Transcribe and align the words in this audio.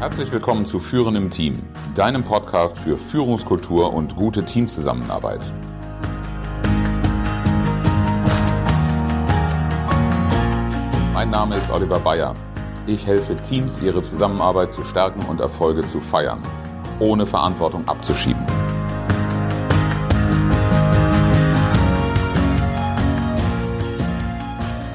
Herzlich 0.00 0.32
willkommen 0.32 0.64
zu 0.64 0.80
Führen 0.80 1.14
im 1.14 1.28
Team, 1.28 1.58
deinem 1.94 2.24
Podcast 2.24 2.78
für 2.78 2.96
Führungskultur 2.96 3.92
und 3.92 4.16
gute 4.16 4.42
Teamzusammenarbeit. 4.42 5.52
Mein 11.12 11.28
Name 11.28 11.54
ist 11.58 11.70
Oliver 11.70 12.00
Bayer. 12.00 12.34
Ich 12.86 13.06
helfe 13.06 13.36
Teams, 13.36 13.82
ihre 13.82 14.02
Zusammenarbeit 14.02 14.72
zu 14.72 14.82
stärken 14.84 15.20
und 15.26 15.38
Erfolge 15.38 15.82
zu 15.82 16.00
feiern, 16.00 16.42
ohne 16.98 17.26
Verantwortung 17.26 17.86
abzuschieben. 17.86 18.46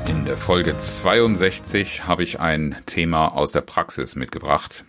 In 0.07 0.25
der 0.25 0.37
Folge 0.37 0.75
62 0.75 2.07
habe 2.07 2.23
ich 2.23 2.39
ein 2.39 2.75
Thema 2.87 3.35
aus 3.35 3.51
der 3.51 3.61
Praxis 3.61 4.15
mitgebracht 4.15 4.83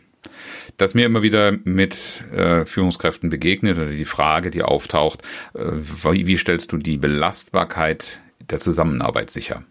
das 0.77 0.95
mir 0.95 1.07
immer 1.07 1.23
wieder 1.23 1.53
mit 1.65 2.25
äh, 2.33 2.65
Führungskräften 2.65 3.31
begegnet 3.31 3.77
oder 3.77 3.91
die 3.91 4.05
Frage, 4.05 4.51
die 4.51 4.63
auftaucht, 4.63 5.23
äh, 5.55 5.65
wie, 5.73 6.27
wie 6.27 6.37
stellst 6.37 6.73
du 6.73 6.77
die 6.79 6.99
Belastbarkeit 6.99 8.21
der 8.51 8.61
Zusammenarbeit 8.61 9.31
sicher? 9.31 9.65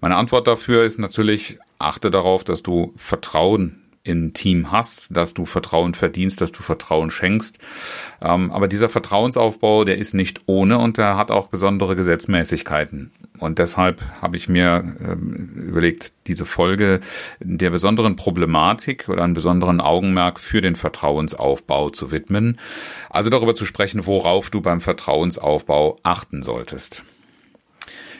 Meine 0.00 0.16
Antwort 0.16 0.46
dafür 0.46 0.84
ist 0.84 0.98
natürlich, 0.98 1.58
achte 1.78 2.10
darauf, 2.10 2.44
dass 2.44 2.62
du 2.62 2.92
Vertrauen 2.96 3.83
im 4.04 4.34
Team 4.34 4.70
hast, 4.70 5.16
dass 5.16 5.32
du 5.32 5.46
Vertrauen 5.46 5.94
verdienst, 5.94 6.40
dass 6.42 6.52
du 6.52 6.62
Vertrauen 6.62 7.10
schenkst. 7.10 7.58
Ähm, 8.20 8.52
aber 8.52 8.68
dieser 8.68 8.90
Vertrauensaufbau, 8.90 9.84
der 9.84 9.98
ist 9.98 10.12
nicht 10.12 10.42
ohne 10.46 10.78
und 10.78 10.98
der 10.98 11.16
hat 11.16 11.30
auch 11.30 11.48
besondere 11.48 11.96
Gesetzmäßigkeiten. 11.96 13.10
Und 13.38 13.58
deshalb 13.58 14.02
habe 14.20 14.36
ich 14.36 14.48
mir 14.48 14.84
ähm, 15.02 15.64
überlegt, 15.68 16.12
diese 16.26 16.44
Folge 16.44 17.00
der 17.40 17.70
besonderen 17.70 18.14
Problematik 18.14 19.08
oder 19.08 19.24
einen 19.24 19.34
besonderen 19.34 19.80
Augenmerk 19.80 20.38
für 20.38 20.60
den 20.60 20.76
Vertrauensaufbau 20.76 21.88
zu 21.88 22.12
widmen. 22.12 22.58
Also 23.08 23.30
darüber 23.30 23.54
zu 23.54 23.64
sprechen, 23.64 24.06
worauf 24.06 24.50
du 24.50 24.60
beim 24.60 24.82
Vertrauensaufbau 24.82 25.98
achten 26.02 26.42
solltest. 26.42 27.02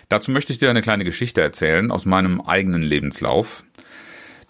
Dazu 0.09 0.31
möchte 0.31 0.53
ich 0.53 0.59
dir 0.59 0.71
eine 0.71 0.83
kleine 0.83 1.05
Geschichte 1.05 1.43
erzählen 1.43 1.91
aus 1.91 2.07
meinem 2.07 2.41
eigenen 2.41 2.83
Lebenslauf. 2.83 3.65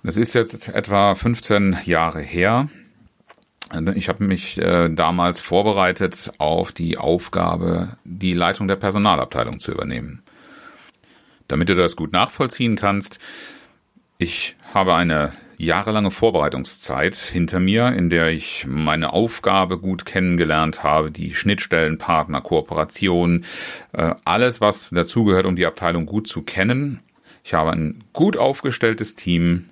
Das 0.04 0.18
ist 0.18 0.34
jetzt 0.34 0.68
etwa 0.68 1.14
15 1.14 1.78
Jahre 1.86 2.20
her. 2.20 2.68
Ich 3.94 4.10
habe 4.10 4.22
mich 4.22 4.58
äh, 4.58 4.90
damals 4.90 5.40
vorbereitet 5.40 6.30
auf 6.36 6.72
die 6.72 6.98
Aufgabe, 6.98 7.96
die 8.04 8.34
Leitung 8.34 8.68
der 8.68 8.76
Personalabteilung 8.76 9.60
zu 9.60 9.72
übernehmen. 9.72 10.22
Damit 11.48 11.70
du 11.70 11.74
das 11.74 11.96
gut 11.96 12.12
nachvollziehen 12.12 12.76
kannst, 12.76 13.18
ich 14.18 14.56
habe 14.74 14.94
eine 14.94 15.32
jahrelange 15.56 16.10
Vorbereitungszeit 16.10 17.16
hinter 17.16 17.58
mir, 17.58 17.88
in 17.88 18.10
der 18.10 18.28
ich 18.28 18.66
meine 18.68 19.14
Aufgabe 19.14 19.78
gut 19.78 20.04
kennengelernt 20.04 20.82
habe, 20.82 21.10
die 21.10 21.34
Schnittstellen, 21.34 21.96
Partner, 21.96 22.42
Kooperation, 22.42 23.46
äh, 23.92 24.14
alles, 24.26 24.60
was 24.60 24.90
dazugehört, 24.90 25.46
um 25.46 25.56
die 25.56 25.64
Abteilung 25.64 26.04
gut 26.04 26.28
zu 26.28 26.42
kennen. 26.42 27.00
Ich 27.42 27.54
habe 27.54 27.70
ein 27.72 28.04
gut 28.12 28.36
aufgestelltes 28.36 29.16
Team, 29.16 29.70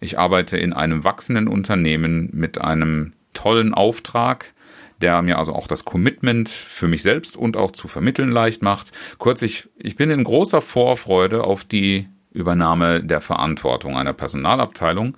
ich 0.00 0.18
arbeite 0.18 0.56
in 0.56 0.72
einem 0.72 1.04
wachsenden 1.04 1.46
Unternehmen 1.46 2.30
mit 2.32 2.60
einem 2.60 3.12
tollen 3.34 3.74
Auftrag, 3.74 4.52
der 5.00 5.22
mir 5.22 5.38
also 5.38 5.54
auch 5.54 5.66
das 5.66 5.84
Commitment 5.84 6.48
für 6.48 6.88
mich 6.88 7.02
selbst 7.02 7.36
und 7.36 7.56
auch 7.56 7.70
zu 7.70 7.88
vermitteln 7.88 8.30
leicht 8.30 8.62
macht. 8.62 8.92
Kurz, 9.18 9.42
ich, 9.42 9.68
ich 9.76 9.96
bin 9.96 10.10
in 10.10 10.24
großer 10.24 10.62
Vorfreude 10.62 11.44
auf 11.44 11.64
die 11.64 12.08
Übernahme 12.32 13.02
der 13.02 13.20
Verantwortung 13.20 13.96
einer 13.96 14.12
Personalabteilung, 14.12 15.16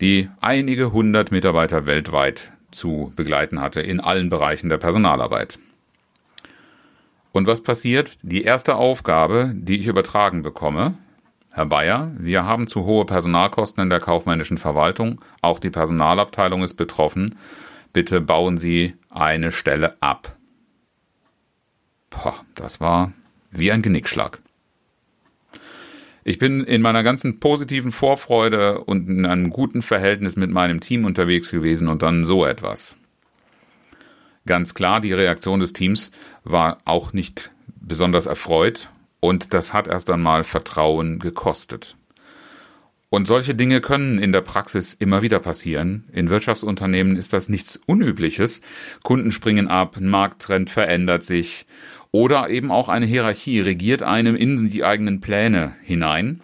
die 0.00 0.30
einige 0.40 0.92
hundert 0.92 1.30
Mitarbeiter 1.30 1.86
weltweit 1.86 2.52
zu 2.70 3.12
begleiten 3.16 3.60
hatte 3.60 3.80
in 3.80 4.00
allen 4.00 4.30
Bereichen 4.30 4.68
der 4.68 4.78
Personalarbeit. 4.78 5.58
Und 7.32 7.46
was 7.46 7.62
passiert? 7.62 8.16
Die 8.22 8.42
erste 8.42 8.76
Aufgabe, 8.76 9.52
die 9.54 9.78
ich 9.78 9.88
übertragen 9.88 10.42
bekomme, 10.42 10.94
Herr 11.54 11.66
Bayer, 11.66 12.10
wir 12.18 12.44
haben 12.44 12.66
zu 12.66 12.84
hohe 12.84 13.04
Personalkosten 13.04 13.84
in 13.84 13.88
der 13.88 14.00
kaufmännischen 14.00 14.58
Verwaltung. 14.58 15.20
Auch 15.40 15.60
die 15.60 15.70
Personalabteilung 15.70 16.64
ist 16.64 16.74
betroffen. 16.74 17.38
Bitte 17.92 18.20
bauen 18.20 18.58
Sie 18.58 18.94
eine 19.08 19.52
Stelle 19.52 19.96
ab. 20.02 20.34
Boah, 22.10 22.34
das 22.56 22.80
war 22.80 23.12
wie 23.52 23.70
ein 23.70 23.82
Genickschlag. 23.82 24.40
Ich 26.24 26.40
bin 26.40 26.64
in 26.64 26.82
meiner 26.82 27.04
ganzen 27.04 27.38
positiven 27.38 27.92
Vorfreude 27.92 28.80
und 28.80 29.08
in 29.08 29.24
einem 29.24 29.50
guten 29.50 29.82
Verhältnis 29.82 30.34
mit 30.34 30.50
meinem 30.50 30.80
Team 30.80 31.04
unterwegs 31.04 31.52
gewesen 31.52 31.86
und 31.86 32.02
dann 32.02 32.24
so 32.24 32.44
etwas. 32.44 32.96
Ganz 34.44 34.74
klar, 34.74 35.00
die 35.00 35.12
Reaktion 35.12 35.60
des 35.60 35.72
Teams 35.72 36.10
war 36.42 36.78
auch 36.84 37.12
nicht 37.12 37.52
besonders 37.80 38.26
erfreut 38.26 38.88
und 39.24 39.54
das 39.54 39.72
hat 39.72 39.88
erst 39.88 40.10
einmal 40.10 40.44
Vertrauen 40.44 41.18
gekostet. 41.18 41.96
Und 43.08 43.26
solche 43.26 43.54
Dinge 43.54 43.80
können 43.80 44.18
in 44.18 44.32
der 44.32 44.42
Praxis 44.42 44.92
immer 44.92 45.22
wieder 45.22 45.40
passieren. 45.40 46.04
In 46.12 46.28
Wirtschaftsunternehmen 46.28 47.16
ist 47.16 47.32
das 47.32 47.48
nichts 47.48 47.80
Unübliches. 47.86 48.60
Kunden 49.02 49.30
springen 49.30 49.66
ab, 49.66 49.96
ein 49.96 50.08
Markttrend 50.08 50.68
verändert 50.68 51.24
sich 51.24 51.64
oder 52.10 52.50
eben 52.50 52.70
auch 52.70 52.90
eine 52.90 53.06
Hierarchie 53.06 53.60
regiert 53.60 54.02
einem 54.02 54.36
in 54.36 54.68
die 54.68 54.84
eigenen 54.84 55.22
Pläne 55.22 55.74
hinein 55.82 56.42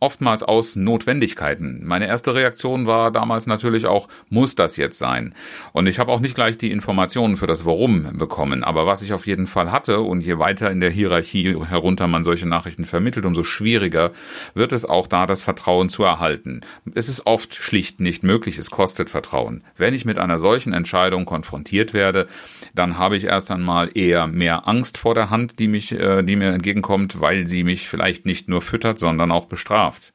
oftmals 0.00 0.42
aus 0.42 0.76
Notwendigkeiten. 0.76 1.82
Meine 1.84 2.06
erste 2.06 2.34
Reaktion 2.34 2.86
war 2.86 3.10
damals 3.10 3.46
natürlich 3.46 3.86
auch, 3.86 4.08
muss 4.28 4.54
das 4.54 4.76
jetzt 4.76 4.98
sein? 4.98 5.34
Und 5.72 5.86
ich 5.86 5.98
habe 5.98 6.10
auch 6.10 6.20
nicht 6.20 6.34
gleich 6.34 6.58
die 6.58 6.72
Informationen 6.72 7.36
für 7.36 7.46
das 7.46 7.64
Warum 7.64 8.18
bekommen. 8.18 8.64
Aber 8.64 8.86
was 8.86 9.02
ich 9.02 9.12
auf 9.12 9.26
jeden 9.26 9.46
Fall 9.46 9.70
hatte, 9.70 10.00
und 10.00 10.22
je 10.22 10.38
weiter 10.38 10.70
in 10.70 10.80
der 10.80 10.90
Hierarchie 10.90 11.56
herunter 11.64 12.08
man 12.08 12.24
solche 12.24 12.48
Nachrichten 12.48 12.84
vermittelt, 12.84 13.26
umso 13.26 13.44
schwieriger 13.44 14.10
wird 14.54 14.72
es 14.72 14.84
auch 14.84 15.06
da, 15.06 15.26
das 15.26 15.42
Vertrauen 15.42 15.88
zu 15.88 16.02
erhalten. 16.02 16.62
Es 16.94 17.08
ist 17.08 17.26
oft 17.26 17.54
schlicht 17.54 18.00
nicht 18.00 18.22
möglich, 18.22 18.58
es 18.58 18.70
kostet 18.70 19.10
Vertrauen. 19.10 19.62
Wenn 19.76 19.94
ich 19.94 20.04
mit 20.04 20.18
einer 20.18 20.38
solchen 20.38 20.72
Entscheidung 20.72 21.24
konfrontiert 21.24 21.94
werde, 21.94 22.26
dann 22.74 22.98
habe 22.98 23.16
ich 23.16 23.24
erst 23.24 23.50
einmal 23.50 23.90
eher 23.94 24.26
mehr 24.26 24.66
Angst 24.66 24.98
vor 24.98 25.14
der 25.14 25.30
Hand, 25.30 25.58
die 25.58 25.68
mich, 25.68 25.92
äh, 25.92 26.22
die 26.22 26.36
mir 26.36 26.52
entgegenkommt, 26.52 27.20
weil 27.20 27.46
sie 27.46 27.64
mich 27.64 27.88
vielleicht 27.88 28.26
nicht 28.26 28.48
nur 28.48 28.62
füttert, 28.62 28.98
sondern 28.98 29.30
auch 29.30 29.46
bestraft. 29.60 30.14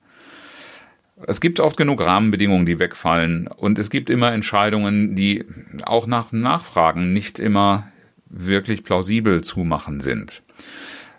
Es 1.28 1.40
gibt 1.40 1.60
oft 1.60 1.78
genug 1.78 2.02
Rahmenbedingungen, 2.02 2.66
die 2.66 2.80
wegfallen 2.80 3.48
und 3.48 3.80
es 3.80 3.90
gibt 3.90 4.10
immer 4.10 4.34
Entscheidungen, 4.34 5.16
die 5.16 5.46
auch 5.84 6.08
nach 6.08 6.32
Nachfragen 6.32 7.14
nicht 7.14 7.40
immer 7.40 7.88
wirklich 8.26 8.84
plausibel 8.84 9.44
zu 9.44 9.60
machen 9.60 10.02
sind. 10.02 10.42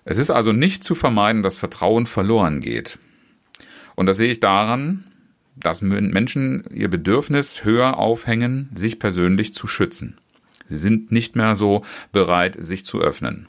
Es 0.04 0.18
ist 0.18 0.30
also 0.30 0.52
nicht 0.52 0.84
zu 0.84 0.94
vermeiden, 0.94 1.42
dass 1.42 1.56
Vertrauen 1.56 2.06
verloren 2.06 2.60
geht. 2.60 2.98
Und 3.94 4.06
das 4.06 4.18
sehe 4.18 4.30
ich 4.30 4.40
daran, 4.40 5.04
dass 5.56 5.80
Menschen 5.80 6.64
ihr 6.74 6.90
Bedürfnis 6.90 7.64
höher 7.64 7.96
aufhängen, 7.96 8.68
sich 8.74 8.98
persönlich 8.98 9.54
zu 9.54 9.66
schützen. 9.66 10.18
Sie 10.68 10.76
sind 10.76 11.10
nicht 11.10 11.36
mehr 11.36 11.56
so 11.56 11.84
bereit, 12.12 12.56
sich 12.58 12.84
zu 12.84 13.00
öffnen. 13.00 13.48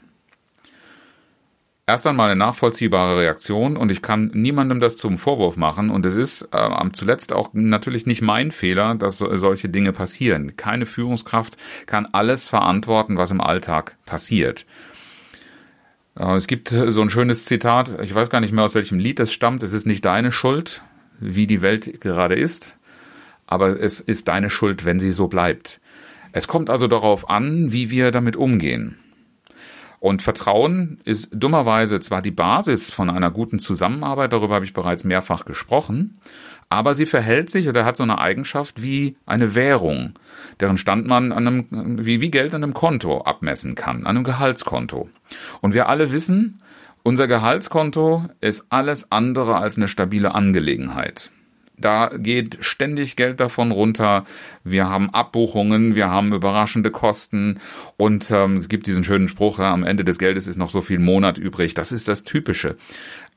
Erst 1.88 2.06
einmal 2.06 2.30
eine 2.30 2.38
nachvollziehbare 2.38 3.18
Reaktion 3.18 3.78
und 3.78 3.90
ich 3.90 4.02
kann 4.02 4.30
niemandem 4.34 4.78
das 4.78 4.98
zum 4.98 5.16
Vorwurf 5.16 5.56
machen 5.56 5.88
und 5.88 6.04
es 6.04 6.16
ist 6.16 6.50
äh, 6.52 6.68
zuletzt 6.92 7.32
auch 7.32 7.54
natürlich 7.54 8.04
nicht 8.04 8.20
mein 8.20 8.50
Fehler, 8.50 8.94
dass 8.94 9.16
so, 9.16 9.34
solche 9.38 9.70
Dinge 9.70 9.92
passieren. 9.92 10.54
Keine 10.54 10.84
Führungskraft 10.84 11.56
kann 11.86 12.04
alles 12.12 12.46
verantworten, 12.46 13.16
was 13.16 13.30
im 13.30 13.40
Alltag 13.40 13.96
passiert. 14.04 14.66
Äh, 16.14 16.36
es 16.36 16.46
gibt 16.46 16.68
so 16.68 17.00
ein 17.00 17.08
schönes 17.08 17.46
Zitat, 17.46 17.98
ich 18.02 18.14
weiß 18.14 18.28
gar 18.28 18.40
nicht 18.40 18.52
mehr 18.52 18.64
aus 18.64 18.74
welchem 18.74 18.98
Lied 18.98 19.18
es 19.18 19.32
stammt, 19.32 19.62
es 19.62 19.72
ist 19.72 19.86
nicht 19.86 20.04
deine 20.04 20.30
Schuld, 20.30 20.82
wie 21.20 21.46
die 21.46 21.62
Welt 21.62 22.02
gerade 22.02 22.34
ist, 22.34 22.76
aber 23.46 23.80
es 23.80 24.00
ist 24.00 24.28
deine 24.28 24.50
Schuld, 24.50 24.84
wenn 24.84 25.00
sie 25.00 25.10
so 25.10 25.28
bleibt. 25.28 25.80
Es 26.32 26.48
kommt 26.48 26.68
also 26.68 26.86
darauf 26.86 27.30
an, 27.30 27.72
wie 27.72 27.88
wir 27.88 28.10
damit 28.10 28.36
umgehen. 28.36 28.98
Und 30.00 30.22
Vertrauen 30.22 31.00
ist 31.04 31.28
dummerweise 31.32 32.00
zwar 32.00 32.22
die 32.22 32.30
Basis 32.30 32.90
von 32.90 33.10
einer 33.10 33.30
guten 33.30 33.58
Zusammenarbeit, 33.58 34.32
darüber 34.32 34.54
habe 34.54 34.64
ich 34.64 34.72
bereits 34.72 35.04
mehrfach 35.04 35.44
gesprochen, 35.44 36.18
aber 36.68 36.94
sie 36.94 37.06
verhält 37.06 37.50
sich 37.50 37.68
oder 37.68 37.84
hat 37.84 37.96
so 37.96 38.02
eine 38.02 38.18
Eigenschaft 38.18 38.82
wie 38.82 39.16
eine 39.26 39.54
Währung, 39.54 40.14
deren 40.60 40.78
Stand 40.78 41.06
man 41.06 41.32
an 41.32 41.46
einem, 41.46 42.04
wie, 42.04 42.20
wie 42.20 42.30
Geld 42.30 42.54
an 42.54 42.62
einem 42.62 42.74
Konto 42.74 43.22
abmessen 43.22 43.74
kann, 43.74 44.00
an 44.00 44.16
einem 44.16 44.24
Gehaltskonto. 44.24 45.08
Und 45.60 45.74
wir 45.74 45.88
alle 45.88 46.12
wissen, 46.12 46.62
unser 47.02 47.26
Gehaltskonto 47.26 48.26
ist 48.40 48.66
alles 48.68 49.10
andere 49.10 49.56
als 49.56 49.76
eine 49.78 49.88
stabile 49.88 50.34
Angelegenheit. 50.34 51.30
Da 51.80 52.10
geht 52.16 52.58
ständig 52.60 53.16
Geld 53.16 53.40
davon 53.40 53.70
runter. 53.70 54.24
Wir 54.64 54.88
haben 54.88 55.10
Abbuchungen, 55.10 55.94
wir 55.94 56.10
haben 56.10 56.32
überraschende 56.32 56.90
Kosten 56.90 57.60
und 57.96 58.30
ähm, 58.30 58.58
es 58.58 58.68
gibt 58.68 58.86
diesen 58.86 59.04
schönen 59.04 59.28
Spruch, 59.28 59.58
ja, 59.58 59.72
am 59.72 59.84
Ende 59.84 60.04
des 60.04 60.18
Geldes 60.18 60.46
ist 60.46 60.56
noch 60.56 60.70
so 60.70 60.80
viel 60.80 60.98
Monat 60.98 61.38
übrig. 61.38 61.74
Das 61.74 61.92
ist 61.92 62.08
das 62.08 62.24
Typische. 62.24 62.76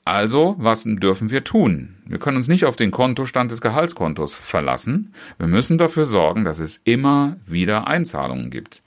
Also, 0.04 0.56
was 0.58 0.84
dürfen 0.86 1.30
wir 1.30 1.44
tun? 1.44 1.96
Wir 2.06 2.18
können 2.18 2.38
uns 2.38 2.48
nicht 2.48 2.66
auf 2.66 2.76
den 2.76 2.90
Kontostand 2.90 3.52
des 3.52 3.62
Gehaltskontos 3.62 4.34
verlassen. 4.34 5.14
Wir 5.38 5.48
müssen 5.48 5.78
dafür 5.78 6.08
sorgen, 6.08 6.44
dass 6.44 6.60
es 6.60 6.82
immer 6.84 7.38
wieder 7.46 7.88
Einzahlungen 7.88 8.50
gibt. 8.50 8.82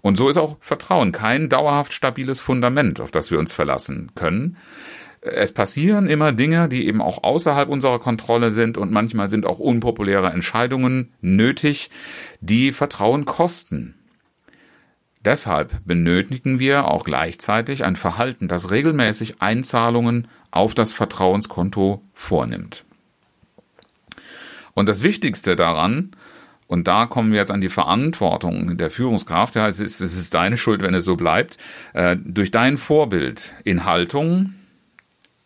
Und 0.00 0.16
so 0.16 0.28
ist 0.28 0.38
auch 0.38 0.56
Vertrauen 0.60 1.12
kein 1.12 1.48
dauerhaft 1.48 1.92
stabiles 1.92 2.40
Fundament, 2.40 3.00
auf 3.00 3.10
das 3.10 3.30
wir 3.30 3.38
uns 3.38 3.52
verlassen 3.52 4.10
können. 4.14 4.56
Es 5.26 5.52
passieren 5.52 6.06
immer 6.06 6.32
Dinge, 6.32 6.68
die 6.68 6.86
eben 6.86 7.00
auch 7.00 7.24
außerhalb 7.24 7.70
unserer 7.70 7.98
Kontrolle 7.98 8.50
sind 8.50 8.76
und 8.76 8.92
manchmal 8.92 9.30
sind 9.30 9.46
auch 9.46 9.58
unpopuläre 9.58 10.30
Entscheidungen 10.30 11.14
nötig, 11.22 11.90
die 12.40 12.72
Vertrauen 12.72 13.24
kosten. 13.24 13.94
Deshalb 15.24 15.82
benötigen 15.86 16.58
wir 16.58 16.88
auch 16.90 17.04
gleichzeitig 17.04 17.84
ein 17.84 17.96
Verhalten, 17.96 18.48
das 18.48 18.70
regelmäßig 18.70 19.40
Einzahlungen 19.40 20.28
auf 20.50 20.74
das 20.74 20.92
Vertrauenskonto 20.92 22.02
vornimmt. 22.12 22.84
Und 24.74 24.90
das 24.90 25.02
Wichtigste 25.02 25.56
daran, 25.56 26.10
und 26.66 26.86
da 26.86 27.06
kommen 27.06 27.32
wir 27.32 27.38
jetzt 27.38 27.50
an 27.50 27.62
die 27.62 27.70
Verantwortung 27.70 28.76
der 28.76 28.90
Führungskraft, 28.90 29.54
ja, 29.54 29.66
es 29.68 29.80
ist, 29.80 30.02
es 30.02 30.14
ist 30.14 30.34
deine 30.34 30.58
Schuld, 30.58 30.82
wenn 30.82 30.92
es 30.92 31.06
so 31.06 31.16
bleibt, 31.16 31.56
äh, 31.94 32.16
durch 32.22 32.50
dein 32.50 32.76
Vorbild 32.76 33.54
in 33.64 33.86
Haltung, 33.86 34.52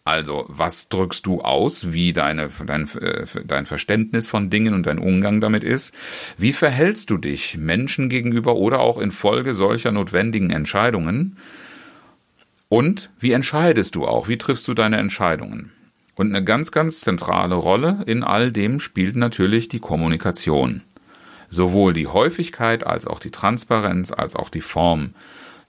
also, 0.08 0.46
was 0.48 0.88
drückst 0.88 1.26
du 1.26 1.42
aus, 1.42 1.92
wie 1.92 2.14
deine, 2.14 2.48
dein, 2.64 2.88
äh, 2.96 3.26
dein 3.44 3.66
Verständnis 3.66 4.26
von 4.26 4.48
Dingen 4.48 4.72
und 4.72 4.86
dein 4.86 4.98
Umgang 4.98 5.42
damit 5.42 5.62
ist? 5.62 5.94
Wie 6.38 6.54
verhältst 6.54 7.10
du 7.10 7.18
dich 7.18 7.58
Menschen 7.58 8.08
gegenüber 8.08 8.56
oder 8.56 8.80
auch 8.80 8.96
infolge 8.96 9.52
solcher 9.52 9.92
notwendigen 9.92 10.48
Entscheidungen? 10.48 11.36
Und 12.70 13.10
wie 13.20 13.32
entscheidest 13.32 13.96
du 13.96 14.06
auch? 14.06 14.28
Wie 14.28 14.38
triffst 14.38 14.66
du 14.66 14.72
deine 14.72 14.96
Entscheidungen? 14.96 15.72
Und 16.14 16.34
eine 16.34 16.42
ganz, 16.42 16.72
ganz 16.72 17.02
zentrale 17.02 17.56
Rolle 17.56 18.02
in 18.06 18.24
all 18.24 18.50
dem 18.50 18.80
spielt 18.80 19.14
natürlich 19.14 19.68
die 19.68 19.78
Kommunikation. 19.78 20.84
Sowohl 21.50 21.92
die 21.92 22.06
Häufigkeit 22.06 22.86
als 22.86 23.06
auch 23.06 23.20
die 23.20 23.30
Transparenz 23.30 24.10
als 24.10 24.36
auch 24.36 24.48
die 24.48 24.62
Form. 24.62 25.12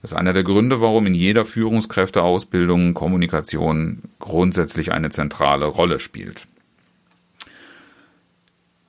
Das 0.02 0.12
ist 0.12 0.16
einer 0.16 0.32
der 0.32 0.44
Gründe, 0.44 0.80
warum 0.80 1.06
in 1.06 1.14
jeder 1.14 1.44
Führungskräfteausbildung 1.44 2.94
Kommunikation 2.94 4.02
grundsätzlich 4.18 4.92
eine 4.92 5.10
zentrale 5.10 5.66
Rolle 5.66 5.98
spielt. 5.98 6.46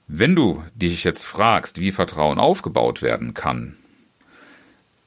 Wenn 0.07 0.35
du 0.35 0.63
dich 0.75 1.03
jetzt 1.03 1.23
fragst, 1.23 1.79
wie 1.79 1.91
Vertrauen 1.91 2.39
aufgebaut 2.39 3.01
werden 3.01 3.33
kann, 3.33 3.77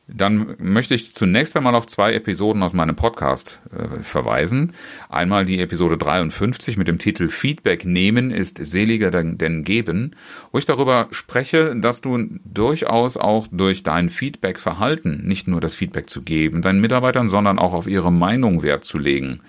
dann 0.07 0.57
möchte 0.59 0.95
ich 0.95 1.15
zunächst 1.15 1.57
einmal 1.57 1.75
auf 1.75 1.87
zwei 1.87 2.13
Episoden 2.13 2.63
aus 2.63 2.75
meinem 2.75 2.95
Podcast 2.95 3.61
äh, 3.73 4.03
verweisen. 4.03 4.75
Einmal 5.09 5.47
die 5.47 5.61
Episode 5.61 5.97
53 5.97 6.77
mit 6.77 6.89
dem 6.89 6.99
Titel 6.99 7.31
Feedback 7.31 7.87
nehmen 7.87 8.31
ist 8.31 8.59
seliger 8.59 9.11
denn, 9.11 9.39
denn 9.39 9.65
geben, 9.65 10.15
wo 10.53 10.59
ich 10.59 10.67
darüber 10.67 11.09
spreche, 11.11 11.75
dass 11.75 12.03
du 12.03 12.19
durchaus 12.45 13.17
auch 13.17 13.47
durch 13.51 13.83
dein 13.83 14.11
Feedback-Verhalten, 14.11 15.23
nicht 15.27 15.49
nur 15.49 15.63
das 15.63 15.75
Feedback 15.75 16.11
zu 16.11 16.21
geben, 16.21 16.61
deinen 16.61 16.81
Mitarbeitern, 16.81 17.31
sondern 17.31 17.59
auch 17.59 17.73
auf 17.73 17.87
ihre 17.87 18.13
Meinung 18.13 18.63
Wert 18.63 18.85
zu 18.85 18.99
legen, 18.99 19.41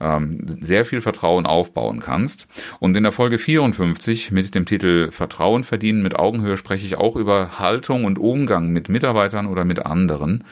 ähm, 0.00 0.44
sehr 0.46 0.84
viel 0.84 1.00
Vertrauen 1.00 1.46
aufbauen 1.46 2.00
kannst. 2.00 2.46
Und 2.80 2.96
in 2.96 3.02
der 3.02 3.12
Folge 3.12 3.38
54 3.38 4.30
mit 4.30 4.54
dem 4.54 4.66
Titel 4.66 5.10
Vertrauen 5.10 5.64
verdienen 5.64 6.02
mit 6.02 6.16
Augenhöhe 6.16 6.56
spreche 6.56 6.86
ich 6.86 6.96
auch 6.96 7.16
über 7.16 7.58
Haltung 7.58 8.04
und 8.04 8.18
Umgang 8.18 8.70
mit 8.70 8.88
Mitarbeitern 8.88 9.46
oder 9.46 9.64
mit 9.64 9.84
anderen 9.84 10.44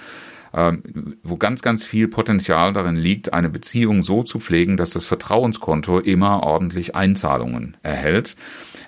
ähm, 0.57 1.19
wo 1.23 1.37
ganz, 1.37 1.61
ganz 1.61 1.85
viel 1.85 2.09
Potenzial 2.09 2.73
darin 2.73 2.97
liegt, 2.97 3.33
eine 3.33 3.51
Beziehung 3.51 4.03
so 4.03 4.23
zu 4.23 4.41
pflegen, 4.41 4.77
dass 4.77 4.91
das 4.91 5.05
Vertrauenskonto 5.05 5.99
immer 5.99 6.43
ordentlich 6.43 6.95
Einzahlungen 6.95 7.77
erhält, 7.83 8.37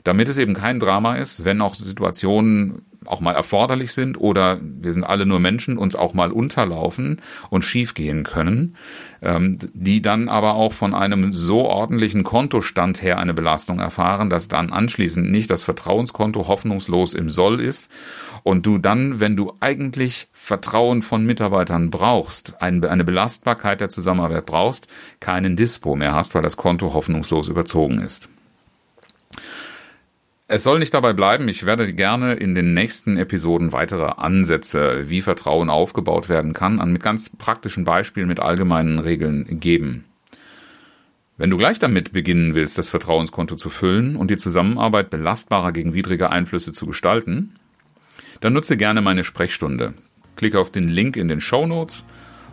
damit 0.03 0.29
es 0.29 0.39
eben 0.39 0.55
kein 0.55 0.81
Drama 0.81 1.17
ist, 1.17 1.45
wenn 1.45 1.61
auch 1.61 1.75
Situationen 1.75 2.87
auch 3.09 3.21
mal 3.21 3.35
erforderlich 3.35 3.93
sind 3.93 4.19
oder 4.21 4.61
wir 4.63 4.93
sind 4.93 5.05
alle 5.05 5.27
nur 5.27 5.41
Menschen, 5.41 5.79
uns 5.79 5.97
auch 5.97 6.15
mal 6.15 6.31
unterlaufen 6.31 7.21
und 7.51 7.63
schiefgehen 7.63 8.23
können, 8.23 8.77
ähm, 9.23 9.59
die 9.73 10.03
dann 10.03 10.29
aber 10.29 10.55
auch 10.55 10.73
von 10.73 10.95
einem 10.95 11.33
so 11.33 11.65
ordentlichen 11.65 12.23
Kontostand 12.23 13.03
her 13.03 13.19
eine 13.19 13.35
Belastung 13.35 13.81
erfahren, 13.81 14.31
dass 14.31 14.49
dann 14.49 14.73
anschließend 14.73 15.31
nicht 15.31 15.51
das 15.51 15.63
Vertrauenskonto 15.63 16.49
hoffnungslos 16.49 17.15
im 17.15 17.31
Soll 17.31 17.61
ist 17.61 17.91
und 18.43 18.67
du 18.67 18.79
dann, 18.79 19.21
wenn 19.21 19.37
du 19.37 19.53
eigentlich 19.61 20.29
Vertrauen 20.33 21.03
von 21.03 21.25
Mitarbeitern 21.25 21.91
brauchst, 21.91 22.63
eine 22.63 23.05
Belastbarkeit 23.05 23.81
der 23.81 23.89
Zusammenarbeit 23.89 24.47
brauchst, 24.47 24.89
keinen 25.21 25.57
Dispo 25.57 25.97
mehr 25.97 26.15
hast, 26.15 26.35
weil 26.35 26.43
das 26.43 26.57
Konto 26.57 26.95
hoffnungslos 26.95 27.49
überzogen 27.49 27.99
ist. 27.99 28.29
Es 30.51 30.63
soll 30.63 30.79
nicht 30.79 30.95
dabei 30.95 31.13
bleiben. 31.13 31.47
Ich 31.49 31.67
werde 31.67 31.93
gerne 31.93 32.33
in 32.33 32.55
den 32.55 32.73
nächsten 32.73 33.19
Episoden 33.19 33.75
weitere 33.75 34.13
Ansätze, 34.17 35.11
wie 35.11 35.21
Vertrauen 35.21 35.69
aufgebaut 35.69 36.31
werden 36.31 36.55
kann, 36.55 36.81
an 36.81 36.91
mit 36.91 37.03
ganz 37.03 37.29
praktischen 37.29 37.85
Beispielen 37.85 38.29
mit 38.29 38.41
allgemeinen 38.41 38.99
Regeln 38.99 39.61
geben. 39.61 40.07
Wenn 41.37 41.51
du 41.51 41.59
gleich 41.59 41.79
damit 41.79 42.15
beginnen 42.15 42.55
willst, 42.55 42.79
das 42.79 42.89
Vertrauenskonto 42.89 43.57
zu 43.57 43.69
füllen 43.69 44.17
und 44.17 44.31
die 44.31 44.39
Zusammenarbeit 44.39 45.11
belastbarer 45.11 45.73
gegen 45.73 45.93
widrige 45.93 46.31
Einflüsse 46.31 46.73
zu 46.73 46.87
gestalten, 46.87 47.53
dann 48.41 48.55
nutze 48.55 48.79
gerne 48.79 49.03
meine 49.03 49.25
Sprechstunde. 49.25 49.93
Klicke 50.37 50.61
auf 50.61 50.73
den 50.73 50.89
Link 50.89 51.19
in 51.19 51.29
den 51.29 51.43
Show 51.43 51.67
Notes, 51.67 52.05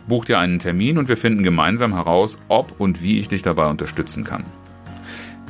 buch 0.06 0.26
dir 0.26 0.38
einen 0.38 0.58
Termin 0.58 0.98
und 0.98 1.08
wir 1.08 1.16
finden 1.16 1.42
gemeinsam 1.42 1.94
heraus, 1.94 2.38
ob 2.48 2.78
und 2.78 3.02
wie 3.02 3.18
ich 3.18 3.28
dich 3.28 3.40
dabei 3.40 3.68
unterstützen 3.68 4.22
kann. 4.22 4.44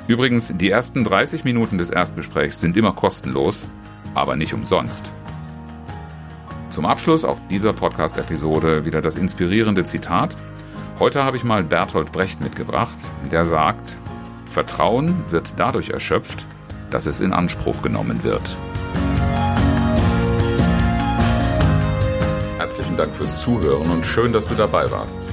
Übrigens, 0.08 0.52
die 0.56 0.70
ersten 0.70 1.02
30 1.02 1.42
Minuten 1.42 1.78
des 1.78 1.90
Erstgesprächs 1.90 2.60
sind 2.60 2.76
immer 2.76 2.92
kostenlos, 2.92 3.66
aber 4.14 4.36
nicht 4.36 4.54
umsonst. 4.54 5.10
Zum 6.70 6.86
Abschluss 6.86 7.24
auch 7.24 7.38
dieser 7.50 7.72
Podcast-Episode 7.72 8.84
wieder 8.84 9.02
das 9.02 9.16
inspirierende 9.16 9.82
Zitat. 9.82 10.36
Heute 11.00 11.24
habe 11.24 11.36
ich 11.36 11.42
mal 11.42 11.64
Bertolt 11.64 12.12
Brecht 12.12 12.40
mitgebracht, 12.40 12.96
der 13.32 13.46
sagt, 13.46 13.96
Vertrauen 14.52 15.24
wird 15.30 15.54
dadurch 15.56 15.90
erschöpft, 15.90 16.46
dass 16.90 17.06
es 17.06 17.20
in 17.20 17.32
Anspruch 17.32 17.82
genommen 17.82 18.22
wird. 18.22 18.56
Herzlichen 22.58 22.96
Dank 22.96 23.14
fürs 23.16 23.40
Zuhören 23.40 23.90
und 23.90 24.06
schön, 24.06 24.32
dass 24.32 24.46
du 24.46 24.54
dabei 24.54 24.88
warst. 24.90 25.32